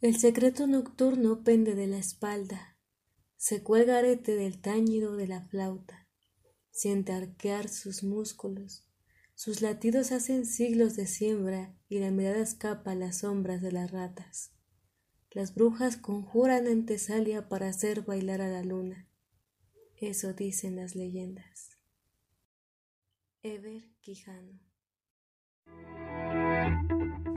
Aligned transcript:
El 0.00 0.16
secreto 0.16 0.68
nocturno 0.68 1.42
pende 1.42 1.74
de 1.74 1.88
la 1.88 1.98
espalda, 1.98 2.76
se 3.36 3.64
cuelga 3.64 3.98
arete 3.98 4.36
del 4.36 4.60
tañido 4.60 5.16
de 5.16 5.26
la 5.26 5.42
flauta, 5.48 6.06
siente 6.70 7.12
arquear 7.12 7.68
sus 7.68 8.04
músculos, 8.04 8.88
sus 9.34 9.60
latidos 9.60 10.12
hacen 10.12 10.46
siglos 10.46 10.94
de 10.94 11.08
siembra 11.08 11.74
y 11.88 11.98
la 11.98 12.12
mirada 12.12 12.38
escapa 12.38 12.92
a 12.92 12.94
las 12.94 13.18
sombras 13.18 13.60
de 13.60 13.72
las 13.72 13.90
ratas. 13.90 14.52
Las 15.32 15.56
brujas 15.56 15.96
conjuran 15.96 16.68
en 16.68 16.86
Tesalia 16.86 17.48
para 17.48 17.68
hacer 17.68 18.02
bailar 18.02 18.40
a 18.40 18.48
la 18.48 18.62
luna. 18.62 19.08
Eso 19.96 20.32
dicen 20.32 20.76
las 20.76 20.94
leyendas. 20.94 21.70
Ever 23.42 23.82
Quijano. 24.00 24.60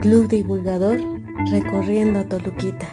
Club 0.00 0.28
Divulgador 0.28 1.17
recorriendo 1.46 2.26
Toluquita. 2.26 2.88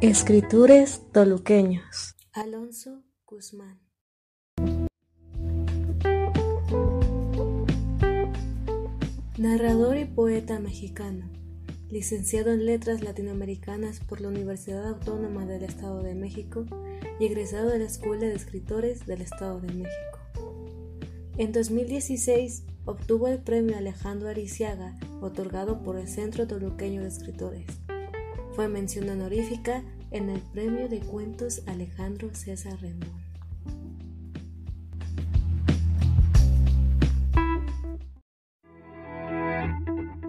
Escritores 0.00 1.02
toluqueños. 1.12 2.16
Alonso 2.32 3.04
Guzmán. 3.24 3.80
Narrador 9.38 9.96
y 9.96 10.04
poeta 10.04 10.58
mexicano, 10.58 11.30
licenciado 11.88 12.50
en 12.50 12.66
Letras 12.66 13.02
Latinoamericanas 13.02 14.00
por 14.00 14.20
la 14.20 14.28
Universidad 14.28 14.88
Autónoma 14.88 15.46
del 15.46 15.62
Estado 15.62 16.02
de 16.02 16.16
México 16.16 16.66
y 17.20 17.26
egresado 17.26 17.70
de 17.70 17.78
la 17.78 17.84
Escuela 17.84 18.26
de 18.26 18.34
Escritores 18.34 19.06
del 19.06 19.22
Estado 19.22 19.60
de 19.60 19.72
México. 19.72 20.18
En 21.36 21.52
2016 21.52 22.64
obtuvo 22.88 23.28
el 23.28 23.38
premio 23.38 23.76
Alejandro 23.76 24.30
Ariciaga, 24.30 24.96
otorgado 25.20 25.82
por 25.82 25.98
el 25.98 26.08
Centro 26.08 26.46
Toluqueño 26.46 27.02
de 27.02 27.08
Escritores. 27.08 27.66
Fue 28.52 28.66
mención 28.66 29.10
honorífica 29.10 29.84
en 30.10 30.30
el 30.30 30.40
Premio 30.40 30.88
de 30.88 31.00
Cuentos 31.00 31.62
Alejandro 31.66 32.34
César 32.34 32.80
Rendón. 32.80 33.28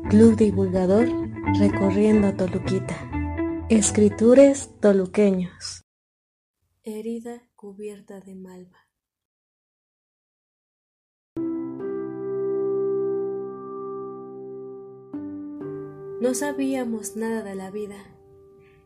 Club 0.10 0.36
Divulgador 0.36 1.08
recorriendo 1.58 2.36
Toluquita. 2.36 2.98
Escritores 3.70 4.70
toluqueños. 4.82 5.86
Herida 6.84 7.42
cubierta 7.56 8.20
de 8.20 8.36
malva. 8.36 8.89
No 16.22 16.34
sabíamos 16.34 17.16
nada 17.16 17.44
de 17.44 17.56
la 17.56 17.72
vida, 17.72 17.98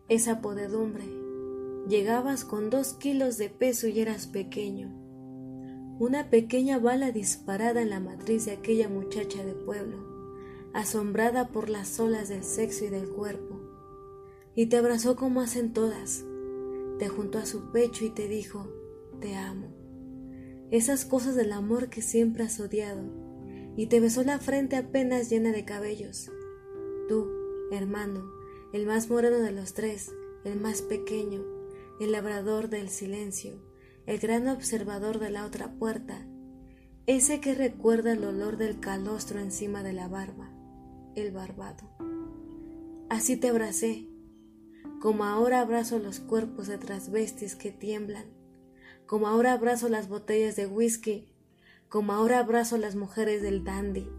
esa 0.07 0.41
podedumbre. 0.41 1.05
Llegabas 1.87 2.45
con 2.45 2.69
dos 2.69 2.93
kilos 2.93 3.37
de 3.37 3.49
peso 3.49 3.87
y 3.87 3.99
eras 3.99 4.27
pequeño. 4.27 4.91
Una 5.99 6.29
pequeña 6.29 6.79
bala 6.79 7.11
disparada 7.11 7.81
en 7.81 7.89
la 7.89 7.99
matriz 7.99 8.45
de 8.45 8.51
aquella 8.51 8.89
muchacha 8.89 9.43
de 9.43 9.53
pueblo 9.53 10.13
asombrada 10.73 11.49
por 11.49 11.69
las 11.69 11.99
olas 11.99 12.29
del 12.29 12.43
sexo 12.43 12.85
y 12.85 12.89
del 12.89 13.07
cuerpo, 13.07 13.61
y 14.55 14.65
te 14.65 14.77
abrazó 14.77 15.15
como 15.15 15.41
hacen 15.41 15.71
todas, 15.71 16.25
te 16.97 17.07
juntó 17.07 17.37
a 17.37 17.45
su 17.45 17.71
pecho 17.71 18.05
y 18.05 18.09
te 18.09 18.27
dijo, 18.27 18.67
te 19.21 19.35
amo. 19.35 19.67
Esas 20.71 21.05
cosas 21.05 21.35
del 21.35 21.51
amor 21.51 21.89
que 21.89 22.01
siempre 22.01 22.43
has 22.43 22.59
odiado, 22.59 23.03
y 23.77 23.85
te 23.85 23.99
besó 23.99 24.23
la 24.23 24.39
frente 24.39 24.75
apenas 24.75 25.29
llena 25.29 25.51
de 25.51 25.63
cabellos. 25.63 26.31
Tú, 27.13 27.29
hermano, 27.69 28.33
el 28.73 28.87
más 28.87 29.07
moreno 29.07 29.37
de 29.37 29.51
los 29.51 29.75
tres, 29.75 30.11
el 30.45 30.59
más 30.59 30.81
pequeño, 30.81 31.43
el 31.99 32.11
labrador 32.11 32.69
del 32.69 32.89
silencio, 32.89 33.53
el 34.07 34.17
gran 34.17 34.47
observador 34.47 35.19
de 35.19 35.29
la 35.29 35.45
otra 35.45 35.73
puerta, 35.73 36.25
ese 37.05 37.39
que 37.39 37.53
recuerda 37.53 38.13
el 38.13 38.23
olor 38.23 38.57
del 38.57 38.79
calostro 38.79 39.39
encima 39.39 39.83
de 39.83 39.93
la 39.93 40.07
barba 40.07 40.51
el 41.13 41.31
barbado. 41.31 41.87
Así 43.11 43.37
te 43.37 43.49
abracé, 43.49 44.07
como 44.99 45.25
ahora 45.25 45.61
abrazo 45.61 45.99
los 45.99 46.19
cuerpos 46.19 46.65
de 46.65 46.79
trasvestis 46.79 47.55
que 47.55 47.71
tiemblan, 47.71 48.25
como 49.05 49.27
ahora 49.27 49.53
abrazo 49.53 49.87
las 49.87 50.09
botellas 50.09 50.55
de 50.55 50.65
whisky, 50.65 51.31
como 51.89 52.11
ahora 52.13 52.39
abrazo 52.39 52.79
las 52.79 52.95
mujeres 52.95 53.43
del 53.43 53.63
dandy, 53.63 54.09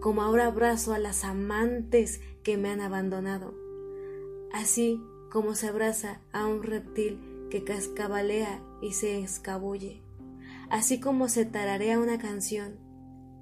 como 0.00 0.22
ahora 0.22 0.46
abrazo 0.46 0.92
a 0.92 0.98
las 0.98 1.24
amantes 1.24 2.20
que 2.42 2.56
me 2.56 2.70
han 2.70 2.80
abandonado, 2.80 3.54
así 4.52 5.02
como 5.30 5.54
se 5.54 5.68
abraza 5.68 6.20
a 6.32 6.46
un 6.46 6.62
reptil 6.62 7.20
que 7.50 7.64
cascabalea 7.64 8.62
y 8.80 8.92
se 8.92 9.20
escabulle, 9.20 10.02
así 10.70 11.00
como 11.00 11.28
se 11.28 11.44
tararea 11.44 11.98
una 11.98 12.18
canción. 12.18 12.76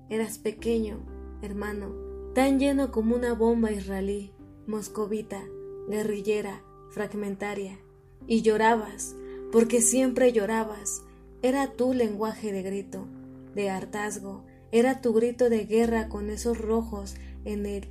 Eras 0.08 0.38
pequeño, 0.38 1.04
hermano, 1.42 1.94
tan 2.34 2.58
lleno 2.58 2.92
como 2.92 3.16
una 3.16 3.34
bomba 3.34 3.72
israelí, 3.72 4.32
moscovita, 4.66 5.42
guerrillera, 5.88 6.62
fragmentaria, 6.90 7.78
y 8.26 8.42
llorabas, 8.42 9.16
porque 9.52 9.80
siempre 9.80 10.32
llorabas, 10.32 11.02
era 11.42 11.72
tu 11.72 11.92
lenguaje 11.92 12.52
de 12.52 12.62
grito, 12.62 13.06
de 13.54 13.70
hartazgo, 13.70 14.44
era 14.72 15.00
tu 15.00 15.12
grito 15.12 15.48
de 15.50 15.64
guerra 15.64 16.08
con 16.08 16.30
esos 16.30 16.58
rojos 16.58 17.14
en 17.44 17.66
el 17.66 17.88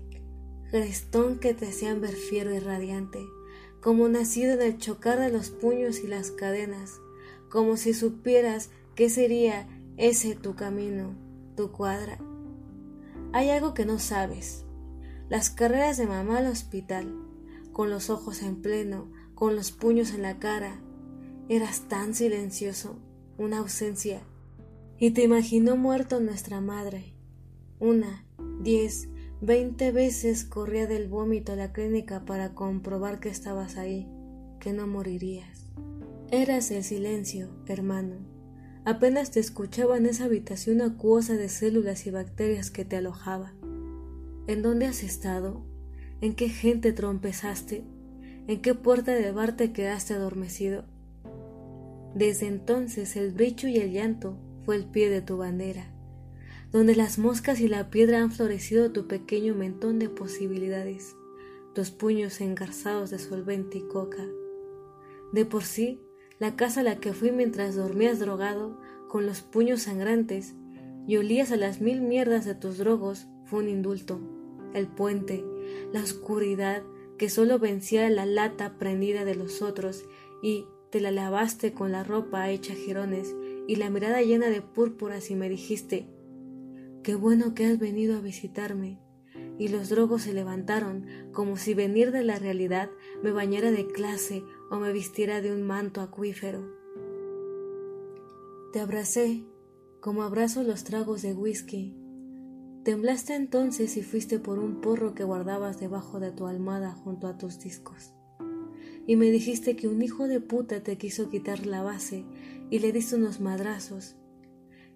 crestón 0.69 1.39
que 1.39 1.53
te 1.53 1.67
hacían 1.67 2.01
ver 2.01 2.15
fiero 2.15 2.53
y 2.53 2.59
radiante, 2.59 3.19
como 3.81 4.07
nacido 4.07 4.57
del 4.57 4.77
chocar 4.77 5.19
de 5.19 5.31
los 5.31 5.49
puños 5.49 5.99
y 5.99 6.07
las 6.07 6.31
cadenas, 6.31 6.99
como 7.49 7.77
si 7.77 7.93
supieras 7.93 8.69
qué 8.95 9.09
sería 9.09 9.67
ese 9.97 10.35
tu 10.35 10.55
camino, 10.55 11.15
tu 11.55 11.71
cuadra, 11.71 12.19
hay 13.35 13.49
algo 13.49 13.73
que 13.73 13.85
no 13.85 13.99
sabes. 13.99 14.63
Las 15.27 15.49
carreras 15.49 15.97
de 15.97 16.07
mamá 16.07 16.37
al 16.37 16.47
hospital, 16.47 17.13
con 17.73 17.89
los 17.89 18.09
ojos 18.09 18.41
en 18.41 18.61
pleno, 18.61 19.11
con 19.33 19.57
los 19.57 19.73
puños 19.73 20.13
en 20.13 20.21
la 20.21 20.39
cara. 20.39 20.79
Eras 21.49 21.81
tan 21.89 22.15
silencioso, 22.15 22.97
una 23.37 23.57
ausencia. 23.57 24.21
Y 24.97 25.11
te 25.11 25.23
imaginó 25.23 25.75
muerto 25.75 26.19
nuestra 26.19 26.61
madre. 26.61 27.13
Una, 27.79 28.25
diez, 28.61 29.09
veinte 29.41 29.91
veces 29.91 30.45
corría 30.45 30.87
del 30.87 31.07
vómito 31.07 31.53
a 31.53 31.55
la 31.55 31.73
clínica 31.73 32.25
para 32.25 32.53
comprobar 32.53 33.19
que 33.19 33.29
estabas 33.29 33.77
ahí, 33.77 34.07
que 34.59 34.73
no 34.73 34.87
morirías. 34.87 35.65
Eras 36.31 36.71
el 36.71 36.83
silencio, 36.83 37.49
hermano 37.67 38.35
Apenas 38.85 39.31
te 39.31 39.39
escuchaba 39.39 39.97
en 39.97 40.05
esa 40.05 40.25
habitación 40.25 40.79
acuosa 40.83 41.33
de 41.33 41.49
células 41.49 42.05
y 42.05 42.11
bacterias 42.11 42.69
que 42.69 42.85
te 42.85 42.97
alojaba. 42.97 43.51
¿En 44.45 44.61
dónde 44.61 44.85
has 44.85 45.01
estado? 45.01 45.65
¿En 46.21 46.35
qué 46.35 46.49
gente 46.49 46.93
trompezaste? 46.93 47.83
¿En 48.47 48.61
qué 48.61 48.75
puerta 48.75 49.13
de 49.13 49.31
bar 49.31 49.57
te 49.57 49.73
quedaste 49.73 50.13
adormecido? 50.13 50.85
Desde 52.13 52.45
entonces 52.45 53.15
el 53.15 53.31
brillo 53.31 53.67
y 53.69 53.77
el 53.77 53.91
llanto 53.91 54.37
fue 54.65 54.75
el 54.75 54.85
pie 54.85 55.09
de 55.09 55.21
tu 55.21 55.37
bandera, 55.37 55.85
donde 56.71 56.95
las 56.95 57.19
moscas 57.19 57.61
y 57.61 57.67
la 57.67 57.91
piedra 57.91 58.21
han 58.21 58.31
florecido 58.31 58.91
tu 58.91 59.07
pequeño 59.07 59.53
mentón 59.53 59.99
de 59.99 60.09
posibilidades, 60.09 61.15
tus 61.73 61.91
puños 61.91 62.41
engarzados 62.41 63.11
de 63.11 63.19
solvente 63.19 63.77
y 63.77 63.87
coca. 63.87 64.25
De 65.31 65.45
por 65.45 65.63
sí, 65.63 66.01
la 66.39 66.55
casa 66.55 66.81
a 66.81 66.83
la 66.83 66.99
que 66.99 67.13
fui 67.13 67.31
mientras 67.31 67.75
dormías 67.75 68.19
drogado, 68.19 68.79
con 69.07 69.25
los 69.25 69.41
puños 69.41 69.83
sangrantes, 69.83 70.55
y 71.07 71.17
olías 71.17 71.51
a 71.51 71.57
las 71.57 71.79
mil 71.79 72.01
mierdas 72.01 72.45
de 72.45 72.55
tus 72.55 72.79
drogos, 72.79 73.27
fue 73.45 73.59
un 73.59 73.69
indulto. 73.69 74.19
El 74.73 74.87
puente, 74.87 75.45
la 75.93 76.01
oscuridad 76.01 76.81
que 77.17 77.29
solo 77.29 77.59
vencía 77.59 78.09
la 78.09 78.25
lata 78.25 78.77
prendida 78.77 79.23
de 79.23 79.35
los 79.35 79.61
otros, 79.61 80.05
y 80.41 80.65
te 80.89 80.99
la 80.99 81.11
lavaste 81.11 81.73
con 81.73 81.91
la 81.91 82.03
ropa 82.03 82.49
hecha 82.49 82.73
jirones 82.73 83.35
y 83.67 83.75
la 83.77 83.89
mirada 83.89 84.21
llena 84.21 84.49
de 84.49 84.61
púrpuras 84.61 85.31
y 85.31 85.35
me 85.35 85.49
dijiste, 85.49 86.07
qué 87.03 87.15
bueno 87.15 87.53
que 87.53 87.65
has 87.65 87.79
venido 87.79 88.17
a 88.17 88.21
visitarme. 88.21 88.99
Y 89.57 89.69
los 89.69 89.89
drogos 89.89 90.23
se 90.23 90.33
levantaron 90.33 91.05
como 91.31 91.55
si 91.55 91.73
venir 91.73 92.11
de 92.11 92.23
la 92.23 92.37
realidad 92.37 92.89
me 93.23 93.31
bañara 93.31 93.71
de 93.71 93.87
clase 93.87 94.43
o 94.69 94.79
me 94.79 94.91
vistiera 94.91 95.41
de 95.41 95.51
un 95.51 95.63
manto 95.63 96.01
acuífero. 96.01 96.75
Te 98.73 98.81
abracé 98.81 99.45
como 100.01 100.23
abrazo 100.23 100.63
los 100.63 100.83
tragos 100.83 101.21
de 101.21 101.33
whisky. 101.33 101.95
Temblaste 102.83 103.33
entonces 103.33 103.97
y 103.97 104.03
fuiste 104.03 104.37
por 104.37 104.59
un 104.59 104.81
porro 104.81 105.15
que 105.15 105.23
guardabas 105.23 105.79
debajo 105.79 106.19
de 106.19 106.31
tu 106.31 106.45
almada 106.45 106.91
junto 106.91 107.27
a 107.27 107.37
tus 107.37 107.59
discos. 107.59 108.13
Y 109.07 109.15
me 109.15 109.31
dijiste 109.31 109.75
que 109.75 109.87
un 109.87 110.01
hijo 110.01 110.27
de 110.27 110.41
puta 110.41 110.83
te 110.83 110.97
quiso 110.97 111.29
quitar 111.29 111.65
la 111.65 111.81
base 111.81 112.25
y 112.69 112.79
le 112.79 112.91
diste 112.91 113.15
unos 113.15 113.39
madrazos. 113.39 114.15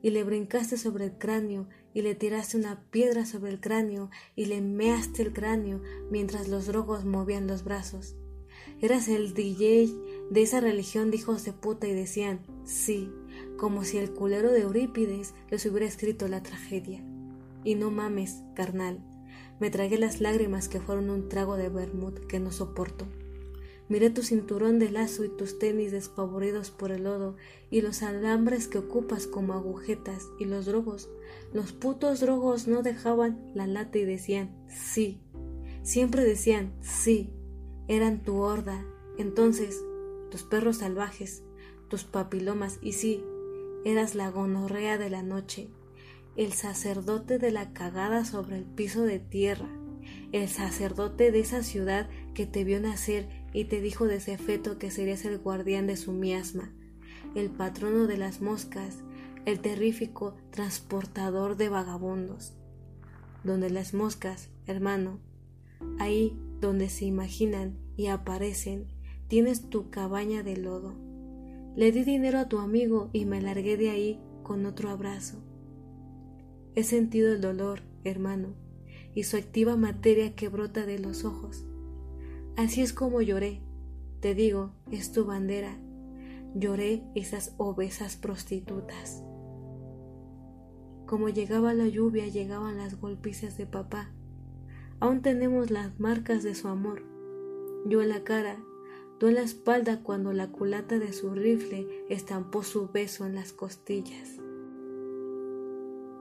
Y 0.02 0.12
le 0.12 0.24
brincaste 0.24 0.78
sobre 0.78 1.06
el 1.06 1.18
cráneo 1.18 1.68
y 1.94 2.02
le 2.02 2.16
tiraste 2.16 2.56
una 2.58 2.86
piedra 2.90 3.26
sobre 3.26 3.52
el 3.52 3.60
cráneo 3.60 4.10
y 4.36 4.46
le 4.46 4.62
measte 4.62 5.22
el 5.22 5.34
cráneo 5.34 5.82
mientras 6.10 6.48
los 6.48 6.68
drogos 6.68 7.04
movían 7.04 7.48
los 7.48 7.64
brazos 7.64 8.16
Eras 8.82 9.10
el 9.10 9.34
DJ 9.34 9.94
de 10.30 10.42
esa 10.42 10.62
religión 10.62 11.12
de 11.12 11.18
hijos 11.18 11.44
de 11.44 11.52
puta 11.52 11.88
y 11.88 11.94
decían, 11.94 12.40
sí, 12.64 13.12
como 13.58 13.84
si 13.84 13.98
el 13.98 14.12
culero 14.12 14.52
de 14.52 14.62
Eurípides 14.62 15.34
les 15.50 15.66
hubiera 15.66 15.86
escrito 15.86 16.28
la 16.28 16.44
tragedia. 16.44 17.04
Y 17.66 17.76
no 17.76 17.92
mames, 17.92 18.42
carnal, 18.56 19.04
me 19.60 19.70
tragué 19.70 19.98
las 19.98 20.22
lágrimas 20.22 20.70
que 20.70 20.80
fueron 20.80 21.10
un 21.10 21.28
trago 21.28 21.58
de 21.58 21.68
vermut 21.68 22.20
que 22.28 22.40
no 22.40 22.54
soporto. 22.54 23.06
Miré 23.90 24.12
tu 24.12 24.22
cinturón 24.22 24.78
de 24.78 24.92
lazo 24.92 25.24
y 25.26 25.30
tus 25.30 25.58
tenis 25.58 25.92
despavoridos 25.92 26.70
por 26.70 26.92
el 26.92 27.04
lodo 27.06 27.36
y 27.72 27.82
los 27.82 28.04
alambres 28.04 28.68
que 28.68 28.78
ocupas 28.78 29.26
como 29.26 29.54
agujetas 29.54 30.28
y 30.40 30.46
los 30.46 30.68
drogos. 30.68 31.10
Los 31.54 31.74
putos 31.74 32.20
drogos 32.20 32.68
no 32.68 32.84
dejaban 32.84 33.52
la 33.56 33.66
lata 33.66 33.98
y 33.98 34.06
decían 34.06 34.56
sí. 34.68 35.20
Siempre 35.82 36.24
decían 36.24 36.72
sí. 36.82 37.34
Eran 37.88 38.24
tu 38.24 38.38
horda. 38.38 38.86
Entonces, 39.18 39.84
tus 40.30 40.44
perros 40.44 40.78
salvajes, 40.78 41.44
tus 41.90 42.04
papilomas 42.04 42.78
y 42.82 42.94
sí, 42.94 43.24
eras 43.84 44.14
la 44.14 44.30
gonorrea 44.30 44.98
de 44.98 45.10
la 45.10 45.24
noche, 45.24 45.70
el 46.36 46.54
sacerdote 46.54 47.40
de 47.40 47.52
la 47.52 47.74
cagada 47.74 48.24
sobre 48.26 48.58
el 48.58 48.66
piso 48.66 49.02
de 49.02 49.20
tierra, 49.20 49.70
el 50.32 50.48
sacerdote 50.48 51.32
de 51.32 51.40
esa 51.40 51.64
ciudad 51.64 52.10
que 52.34 52.46
te 52.46 52.64
vio 52.64 52.80
nacer 52.80 53.28
y 53.54 53.66
te 53.66 53.82
dijo 53.82 54.06
de 54.06 54.18
ese 54.18 54.38
feto 54.38 54.78
que 54.78 54.92
serías 54.92 55.26
el 55.26 55.40
guardián 55.40 55.88
de 55.88 55.98
su 55.98 56.12
miasma, 56.12 56.72
el 57.36 57.50
patrono 57.50 58.08
de 58.08 58.18
las 58.18 58.42
moscas, 58.42 59.04
el 59.46 59.60
terrífico 59.60 60.36
transportador 60.52 61.58
de 61.58 61.70
vagabundos. 61.70 62.54
Donde 63.44 63.70
las 63.70 63.94
moscas, 63.94 64.50
hermano, 64.68 65.20
ahí 65.98 66.38
donde 66.60 66.90
se 66.90 67.06
imaginan 67.06 67.78
y 67.96 68.08
aparecen, 68.08 68.88
tienes 69.28 69.70
tu 69.70 69.90
cabaña 69.90 70.44
de 70.44 70.58
lodo. 70.58 70.96
Le 71.76 71.92
di 71.92 72.04
dinero 72.04 72.40
a 72.40 72.50
tu 72.50 72.60
amigo 72.60 73.10
y 73.14 73.26
me 73.26 73.42
largué 73.42 73.78
de 73.78 73.90
ahí 73.90 74.20
con 74.44 74.66
otro 74.66 74.90
abrazo. 74.90 75.38
He 76.76 76.84
sentido 76.84 77.32
el 77.32 77.42
dolor, 77.42 77.82
hermano, 78.04 78.56
y 79.14 79.24
su 79.24 79.38
activa 79.38 79.76
materia 79.76 80.36
que 80.36 80.50
brota 80.50 80.86
de 80.86 81.00
los 81.00 81.24
ojos. 81.26 81.66
Así 82.60 82.82
es 82.82 82.92
como 82.92 83.22
lloré. 83.22 83.62
Te 84.20 84.36
digo, 84.36 84.74
es 84.92 85.14
tu 85.14 85.24
bandera. 85.24 85.78
Lloré 86.54 87.06
esas 87.16 87.56
obesas 87.56 88.18
prostitutas. 88.18 89.24
Como 91.06 91.30
llegaba 91.30 91.74
la 91.74 91.88
lluvia, 91.88 92.28
llegaban 92.28 92.76
las 92.76 93.00
golpizas 93.00 93.58
de 93.58 93.66
papá. 93.66 94.12
Aún 95.00 95.22
tenemos 95.22 95.72
las 95.72 96.02
marcas 96.02 96.44
de 96.44 96.54
su 96.54 96.68
amor. 96.68 97.04
Yo 97.86 98.02
en 98.02 98.10
la 98.10 98.26
cara, 98.26 98.62
tú 99.22 99.28
en 99.28 99.36
la 99.36 99.42
espalda 99.44 100.04
cuando 100.04 100.34
la 100.34 100.52
culata 100.52 101.00
de 101.00 101.14
su 101.14 101.34
rifle 101.34 101.88
estampó 102.10 102.64
su 102.64 102.90
beso 102.90 103.26
en 103.26 103.36
las 103.36 103.54
costillas. 103.54 104.36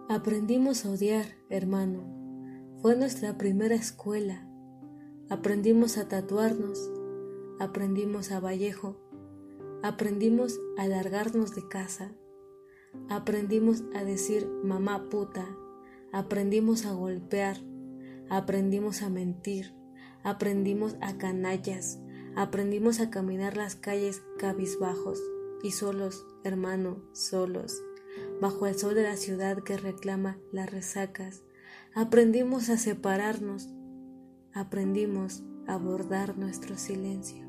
Aprendimos 0.09 0.87
a 0.87 0.91
odiar, 0.91 1.27
hermano. 1.49 2.05
Fue 2.81 2.95
nuestra 2.95 3.37
primera 3.39 3.75
escuela. 3.75 4.48
Aprendimos 5.31 5.99
a 5.99 6.09
tatuarnos, 6.09 6.91
aprendimos 7.59 8.33
a 8.33 8.41
Vallejo, 8.41 8.97
aprendimos 9.83 10.59
a 10.79 10.87
largarnos 10.87 11.55
de 11.55 11.69
casa, 11.69 12.13
aprendimos 13.11 13.85
a 13.95 14.05
decir 14.05 14.49
mamá 14.65 15.11
puta, 15.11 15.47
aprendimos 16.13 16.87
a 16.87 16.95
golpear, 16.95 17.59
aprendimos 18.31 19.03
a 19.03 19.11
mentir, 19.11 19.75
aprendimos 20.25 20.97
a 21.03 21.19
canallas, 21.19 22.01
aprendimos 22.35 22.99
a 23.01 23.11
caminar 23.11 23.59
las 23.59 23.77
calles 23.77 24.23
cabizbajos 24.39 25.21
y 25.63 25.73
solos, 25.73 26.25
hermano, 26.43 27.03
solos. 27.13 27.83
Bajo 28.41 28.67
el 28.67 28.79
sol 28.79 28.95
de 28.95 29.03
la 29.03 29.19
ciudad 29.19 29.63
que 29.63 29.77
reclama 29.77 30.39
las 30.53 30.71
resacas, 30.71 31.43
aprendimos 31.95 32.71
a 32.71 32.79
separarnos, 32.79 33.69
aprendimos 34.55 35.43
a 35.67 35.75
abordar 35.75 36.37
nuestro 36.39 36.77
silencio. 36.77 37.47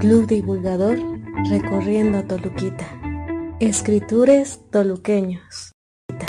Club 0.00 0.26
Divulgador 0.26 0.98
Recorriendo 1.48 2.24
Toluquita. 2.24 2.86
Escritores 3.60 4.60
toluqueños. 4.70 5.75